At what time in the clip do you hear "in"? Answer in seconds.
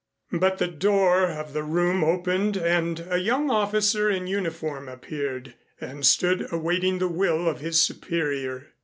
4.09-4.25